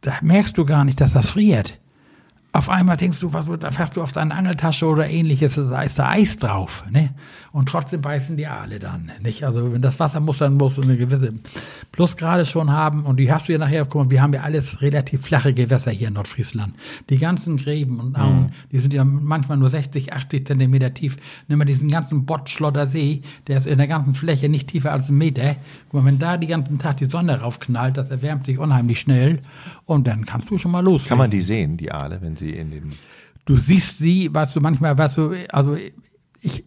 [0.00, 1.76] Da merkst du gar nicht, dass das friert
[2.58, 5.98] auf einmal denkst du, was, da fährst du auf deine Angeltasche oder ähnliches, da ist
[5.98, 7.10] da Eis drauf, ne?
[7.52, 9.44] Und trotzdem beißen die Aale dann, nicht?
[9.44, 11.32] Also, wenn das Wasser muss, dann muss du eine gewisse
[11.92, 14.82] Plusgrade schon haben und die hast du ja nachher, guck mal, wir haben ja alles
[14.82, 16.74] relativ flache Gewässer hier in Nordfriesland.
[17.08, 18.52] Die ganzen Gräben und Auen, mhm.
[18.72, 21.16] die sind ja manchmal nur 60, 80 Zentimeter tief.
[21.46, 25.08] Nimm mal diesen ganzen Bottschlotter See, der ist in der ganzen Fläche nicht tiefer als
[25.08, 25.56] ein Meter.
[25.90, 29.40] Guck mal, wenn da die ganzen Tag die Sonne raufknallt, das erwärmt sich unheimlich schnell
[29.88, 31.06] und dann kannst du schon mal los.
[31.06, 32.92] Kann man die sehen, die Aale, wenn sie in den.
[33.46, 35.76] Du siehst sie, was du manchmal, was du, also
[36.42, 36.64] ich,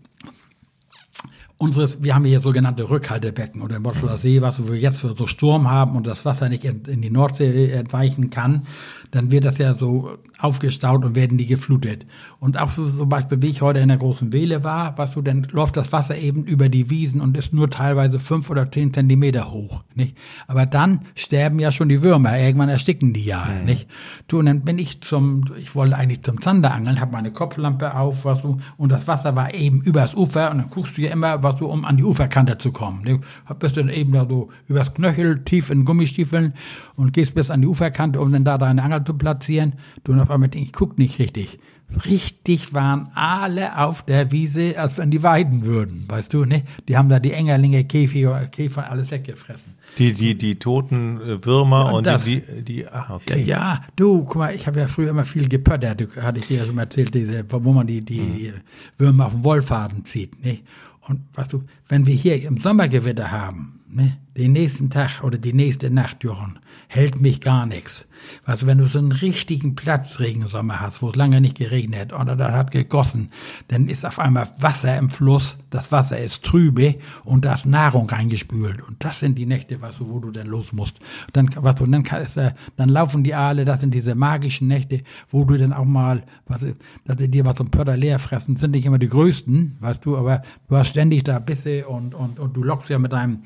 [1.58, 5.28] unseres, wir haben hier sogenannte Rückhaltebecken oder im Botschler See, was wir jetzt für so
[5.28, 8.66] Sturm haben und das Wasser nicht in, in die Nordsee entweichen kann,
[9.12, 12.06] dann wird das ja so aufgestaut und werden die geflutet.
[12.40, 15.22] Und auch so zum Beispiel, wie ich heute in der großen Wehle war, was du,
[15.22, 18.94] dann läuft das Wasser eben über die Wiesen und ist nur teilweise fünf oder zehn
[18.94, 20.18] Zentimeter hoch, nicht?
[20.48, 23.66] Aber dann sterben ja schon die Würmer, irgendwann ersticken die ja, mhm.
[23.66, 23.88] nicht?
[24.28, 28.26] Du, und dann bin ich zum, ich wollte eigentlich zum Zanderangeln, habe meine Kopflampe auf,
[28.26, 31.44] was du, und das Wasser war eben übers Ufer und dann guckst du ja immer,
[31.44, 33.04] was du, um an die Uferkante zu kommen.
[33.04, 33.20] Du
[33.56, 36.54] bist dann eben da so übers Knöchel, tief in Gummistiefeln
[36.96, 39.74] und gehst bis an die Uferkante, um dann da deine Angel zu platzieren.
[40.04, 41.60] Du, und auf einmal denkst, ich guck nicht richtig.
[42.06, 46.64] Richtig waren alle auf der Wiese, als wenn die weiden würden, weißt du, ne?
[46.88, 49.74] Die haben da die Engerlinge, Käfer, Käfer alles weggefressen.
[49.98, 53.44] Die, die, die toten äh, Würmer und, und die, die, ah, okay.
[53.44, 56.66] Ja, du, guck mal, ich habe ja früher immer viel gepöttert, hatte ich dir ja
[56.66, 58.54] schon erzählt, diese, wo man die, die, mhm.
[58.98, 60.60] Würmer auf den Wollfaden zieht, ne?
[61.08, 65.54] Und weißt du, wenn wir hier im Sommergewitter haben, ne, den nächsten Tag oder die
[65.54, 68.06] nächste Nacht, Jochen, hält mich gar nichts.
[68.46, 72.52] Also wenn du so einen richtigen Platzregensommer hast, wo es lange nicht geregnet oder da
[72.54, 73.30] hat gegossen,
[73.68, 78.10] dann ist auf einmal Wasser im Fluss, das Wasser ist trübe und da ist Nahrung
[78.10, 78.82] reingespült.
[78.82, 81.00] Und das sind die Nächte, weißt du, wo du dann los musst.
[81.34, 85.04] Dann, was du, dann, kann, äh, dann laufen die Aale, das sind diese magischen Nächte,
[85.30, 86.66] wo du dann auch mal, was,
[87.06, 90.18] dass sie dir was zum Pörder leer fressen, sind nicht immer die größten, weißt du,
[90.18, 93.40] aber du hast ständig da Bisse und, und, und du lockst ja mit deinem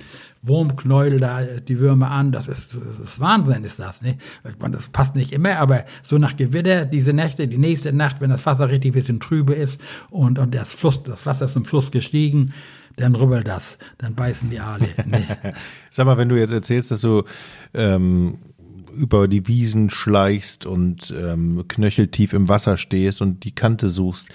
[0.47, 4.17] Wurmknäuel da die Würmer an, das ist, das ist Wahnsinn, ist das, ne?
[4.71, 8.45] Das passt nicht immer, aber so nach Gewitter, diese Nächte, die nächste Nacht, wenn das
[8.45, 12.53] Wasser richtig bisschen trübe ist und, und das Fluss, das Wasser ist im Fluss gestiegen,
[12.95, 14.87] dann rübbelt das, dann beißen die Aale.
[15.05, 15.23] Ne?
[15.89, 17.23] Sag mal, wenn du jetzt erzählst, dass du
[17.73, 18.39] ähm,
[18.95, 24.29] über die Wiesen schleichst und ähm, knöcheltief im Wasser stehst und die Kante suchst,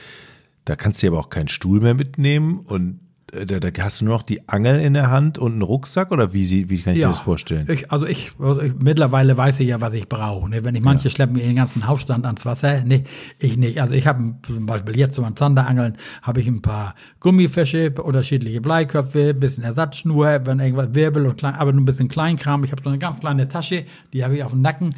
[0.65, 3.01] da kannst du aber auch keinen Stuhl mehr mitnehmen und
[3.33, 6.33] da, da hast du nur noch die Angel in der Hand und einen Rucksack oder
[6.33, 7.67] wie, sie, wie kann ich ja, mir das vorstellen?
[7.71, 10.49] Ich, also, ich, also ich, mittlerweile weiß ich ja, was ich brauche.
[10.49, 10.65] Ne?
[10.65, 11.11] Wenn ich manche ja.
[11.11, 13.05] schleppen mir den ganzen Hausstand ans Wasser, ne,
[13.39, 13.81] ich nicht.
[13.81, 19.35] Also ich habe zum Beispiel jetzt zum Zanderangeln habe ich ein paar Gummifische, unterschiedliche Bleiköpfe,
[19.35, 22.65] bisschen Ersatzschnur, wenn irgendwas Wirbel und klein, aber nur ein bisschen Kleinkram.
[22.65, 24.95] Ich habe so eine ganz kleine Tasche, die habe ich auf dem Nacken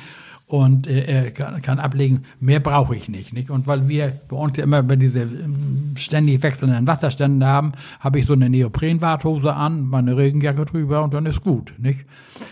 [0.52, 3.48] und äh, kann, kann ablegen, mehr brauche ich nicht, nicht.
[3.48, 8.18] Und weil wir bei uns ja immer bei diese ähm, ständig wechselnden Wasserstände haben, habe
[8.18, 12.00] ich so eine Neoprenwarthose an, meine Regenjacke drüber und dann ist gut, nicht?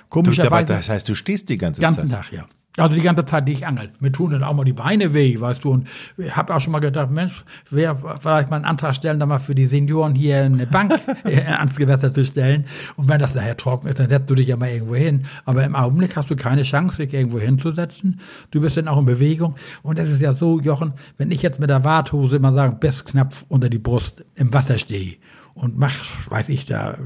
[0.09, 0.73] Komischerweise.
[0.73, 2.25] das heißt, du stehst die ganze ganzen Zeit?
[2.25, 2.47] Tag, ja.
[2.77, 3.91] Also die ganze Zeit, die ich angel.
[3.99, 5.71] Mir tun dann auch mal die Beine weh, weißt du.
[5.71, 9.27] Und ich habe auch schon mal gedacht, Mensch, wer vielleicht mal einen Antrag stellen, da
[9.27, 10.93] mal für die Senioren hier eine Bank
[11.25, 12.67] ans Gewässer zu stellen.
[12.97, 15.27] Und wenn das nachher trocken ist, dann setzt du dich ja mal irgendwo hin.
[15.45, 18.21] Aber im Augenblick hast du keine Chance, dich irgendwo hinzusetzen.
[18.53, 19.57] Du bist dann auch in Bewegung.
[19.83, 23.05] Und es ist ja so, Jochen, wenn ich jetzt mit der Warthose mal sagen, bis
[23.05, 25.17] knapp unter die Brust im Wasser stehe
[25.55, 25.95] und mach,
[26.31, 26.97] weiß ich da,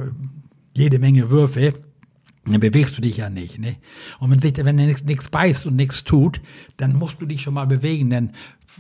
[0.75, 1.75] jede Menge Würfe,
[2.47, 3.59] dann bewegst du dich ja nicht.
[3.59, 3.77] Ne?
[4.19, 6.41] Und wenn, sich, wenn du nichts beißt und nichts tut,
[6.77, 8.33] dann musst du dich schon mal bewegen, denn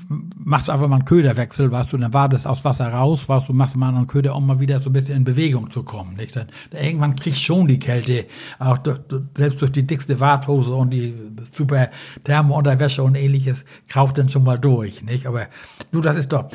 [0.08, 3.48] machst du einfach mal einen Köderwechsel, weißt du, dann war das aus Wasser raus, weißt
[3.48, 6.16] du, machst mal einen Köder, um mal wieder so ein bisschen in Bewegung zu kommen.
[6.16, 6.36] Nicht?
[6.36, 8.26] Dann, dann irgendwann kriegst du schon die Kälte,
[8.58, 9.00] auch durch,
[9.36, 11.14] selbst durch die dickste Warthose und die
[11.56, 11.90] super
[12.24, 15.02] Thermounterwäsche und ähnliches, kauft dann schon mal durch.
[15.02, 15.26] Nicht?
[15.26, 15.46] Aber
[15.92, 16.48] du, das ist doch,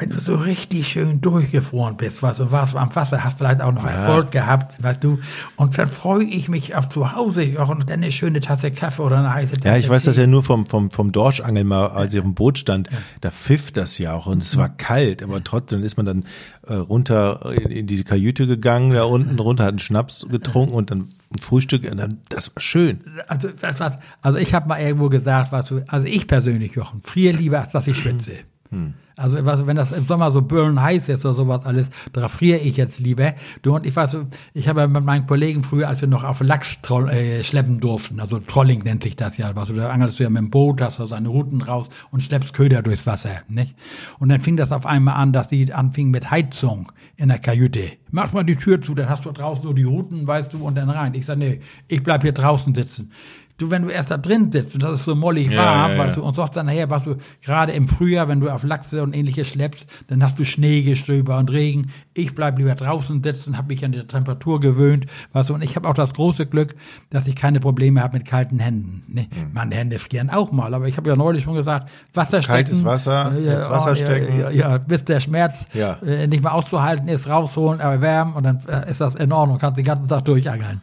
[0.00, 3.72] wenn du so richtig schön durchgefroren bist, weißt du, warst am Wasser, hast vielleicht auch
[3.72, 3.90] noch ja.
[3.90, 5.18] Erfolg gehabt, weißt du,
[5.56, 9.18] und dann freue ich mich auf zu Hause und dann eine schöne Tasse Kaffee oder
[9.18, 12.14] eine heiße Tasse Ja, ich weiß das ja nur vom, vom, vom Dorschangeln mal, als
[12.14, 12.98] ich auf dem Boot stand, ja.
[13.20, 16.24] da pfiff das ja auch und es war kalt, aber trotzdem ist man dann
[16.66, 20.90] äh, runter in, in diese Kajüte gegangen, da unten runter, hat einen Schnaps getrunken und
[20.90, 23.00] dann ein Frühstück und dann, das war schön.
[23.28, 27.00] Also, das war, also ich habe mal irgendwo gesagt, was du, also ich persönlich, Jochen,
[27.00, 28.32] friere lieber, als dass ich schwitze.
[28.70, 28.94] Hm.
[29.20, 32.78] Also wenn das im Sommer so böllen heiß ist oder sowas alles, da friere ich
[32.78, 33.34] jetzt lieber.
[33.60, 34.16] Du und ich weiß,
[34.54, 36.78] ich habe mit meinen Kollegen früher, als wir noch auf Lachs
[37.10, 40.38] äh, schleppen durften, also Trolling nennt sich das ja, also da angelst du ja mit
[40.38, 43.74] dem Boot, hast du seine Routen raus und schleppst Köder durchs Wasser, nicht?
[44.18, 47.92] Und dann fing das auf einmal an, dass die anfingen mit Heizung in der Kajüte.
[48.10, 50.78] Mach mal die Tür zu, dann hast du draußen so die Routen, weißt du, und
[50.78, 51.12] dann rein.
[51.12, 53.12] Ich sage, nee, ich bleib hier draußen sitzen
[53.60, 55.96] du, wenn du erst da drin sitzt und das ist so mollig ja, warm, ja,
[55.96, 56.04] ja.
[56.04, 59.02] weißt du, und sagst dann nachher, was du gerade im Frühjahr, wenn du auf Lachse
[59.10, 61.90] und ähnliches schleppst, dann hast du Schneegestöber und Regen.
[62.14, 65.76] Ich bleib lieber draußen sitzen, habe mich an die Temperatur gewöhnt, weißt du, und ich
[65.76, 66.74] habe auch das große Glück,
[67.10, 69.02] dass ich keine Probleme habe mit kalten Händen.
[69.08, 69.22] Ne?
[69.22, 69.52] Mhm.
[69.52, 72.54] Meine Hände frieren auch mal, aber ich habe ja neulich schon gesagt, Wasser stecken.
[72.54, 74.40] Kaltes Wasser, äh, ins Wasser oh, stecken.
[74.40, 78.90] Ja, ja, bis der Schmerz äh, nicht mehr auszuhalten ist, rausholen, erwärmen und dann äh,
[78.90, 80.80] ist das in Ordnung, kannst den ganzen Tag durchangeln.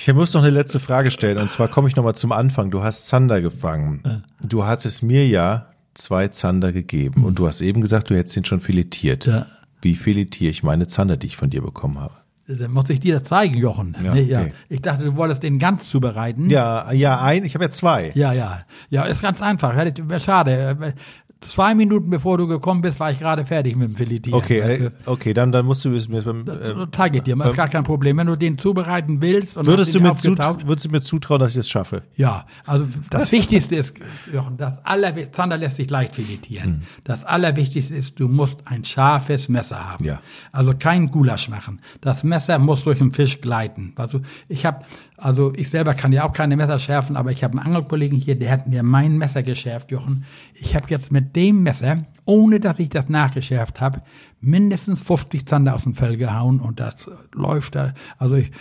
[0.00, 2.70] Ich muss noch eine letzte Frage stellen und zwar komme ich nochmal zum Anfang.
[2.70, 4.22] Du hast Zander gefangen.
[4.46, 5.66] Du hattest mir ja
[5.98, 9.26] zwei Zander gegeben und du hast eben gesagt, du hättest ihn schon filetiert.
[9.26, 9.46] Ja.
[9.82, 12.14] Wie filetiere ich meine Zander, die ich von dir bekommen habe?
[12.48, 13.94] Dann muss ich dir das zeigen, Jochen.
[14.02, 14.40] Ja, Nee, ja.
[14.40, 14.52] okay.
[14.70, 16.48] Ich dachte, du wolltest den ganz zubereiten.
[16.48, 18.10] Ja, ja, ein, ich habe ja zwei.
[18.14, 18.62] Ja, ja.
[18.88, 19.74] Ja, ist ganz einfach.
[20.18, 20.94] Schade.
[21.40, 24.36] Zwei Minuten bevor du gekommen bist, war ich gerade fertig mit dem Filetieren.
[24.40, 26.20] Okay, äh, okay, dann, dann musst du es mir.
[26.20, 26.30] du?
[26.30, 28.16] Äh, Zeige ich dir, ist gar kein Problem.
[28.16, 31.38] Wenn du den zubereiten willst und würdest, du mir aufgetaut- zut, würdest du mir zutrauen,
[31.40, 32.02] dass ich das schaffe?
[32.16, 33.94] Ja, also das Wichtigste ist,
[34.32, 36.82] Jochen, das Allerwichtigste, Zander lässt sich leicht filetieren.
[37.04, 40.04] Das Allerwichtigste ist, du musst ein scharfes Messer haben.
[40.04, 40.20] Ja.
[40.50, 41.80] Also kein Gulasch machen.
[42.00, 43.92] Das Messer muss durch den Fisch gleiten.
[43.94, 44.84] Also ich habe,
[45.18, 48.38] also ich selber kann ja auch keine Messer schärfen, aber ich habe einen Angelkollegen hier,
[48.38, 50.24] der hat mir mein Messer geschärft, Jochen.
[50.54, 54.02] Ich habe jetzt mit dem Messer, ohne dass ich das nachgeschärft habe,
[54.40, 57.94] mindestens 50 Zander aus dem Fell gehauen und das läuft da.
[58.18, 58.52] Also ich,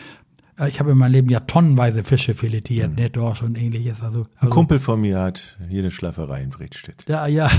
[0.60, 4.02] äh, ich habe in meinem Leben ja tonnenweise Fische filetiert, ne, Dorsch und ähnliches.
[4.02, 7.06] Also, Ein also Kumpel von mir hat hier eine Schlafferei in Bredstedt.
[7.08, 7.50] ja, ja,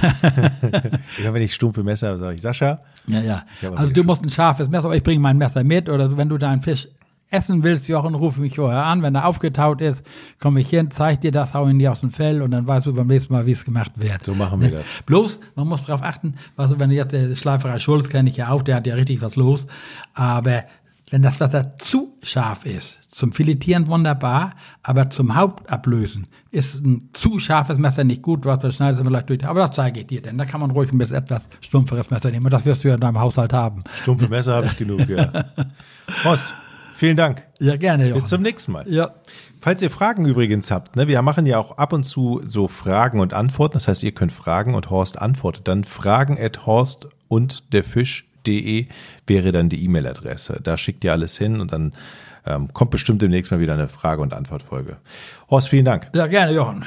[1.19, 3.45] Immer wenn ich stumpfe Messer habe, sage ich, Sascha, ja, ja.
[3.63, 6.37] habe Also du musst ein scharfes Messer, ich bringe mein Messer mit oder wenn du
[6.37, 6.89] deinen Fisch
[7.31, 9.03] essen willst, Jochen, ruf mich vorher an.
[9.03, 10.05] Wenn er aufgetaut ist,
[10.41, 12.87] komme ich hin, zeig dir das, hau ihn dir aus dem Fell und dann weißt
[12.87, 14.25] du beim nächsten Mal, wie es gemacht wird.
[14.25, 14.87] So machen wir das.
[15.07, 18.37] Bloß, man muss darauf achten, weißt du, wenn du jetzt der Schleiferei Schulz kenne ich
[18.37, 19.67] ja auch, der hat ja richtig was los,
[20.15, 20.65] aber
[21.11, 27.39] wenn das Wasser zu scharf ist, zum Filetieren wunderbar, aber zum Hauptablösen ist ein zu
[27.39, 29.47] scharfes Messer nicht gut, was du schneidest immer leicht durch.
[29.47, 32.31] Aber das zeige ich dir, denn da kann man ruhig ein bisschen etwas stumpferes Messer
[32.31, 33.81] nehmen und das wirst du ja in deinem Haushalt haben.
[33.95, 35.33] stumpfe Messer habe ich genug, ja.
[36.25, 36.55] Horst,
[36.99, 37.47] vielen Dank.
[37.61, 38.05] Ja, gerne.
[38.05, 38.27] Bis Jochen.
[38.27, 38.85] zum nächsten Mal.
[38.89, 39.15] Ja.
[39.61, 43.21] Falls ihr Fragen übrigens habt, ne, wir machen ja auch ab und zu so Fragen
[43.21, 43.75] und Antworten.
[43.75, 45.67] Das heißt, ihr könnt fragen und Horst antwortet.
[45.67, 48.87] Dann fragen at horst und der Fisch.de
[49.27, 50.61] wäre dann die E-Mail-Adresse.
[50.63, 51.93] Da schickt ihr alles hin und dann
[52.47, 54.99] ähm, kommt bestimmt demnächst mal wieder eine Frage- und Antwortfolge.
[55.51, 56.09] Horst, vielen Dank.
[56.15, 56.85] Ja, gerne, Jochen.